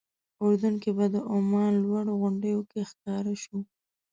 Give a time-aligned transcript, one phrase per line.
[0.43, 3.57] اردن کې به د عمان لوړو غونډیو کې ښکاره شو.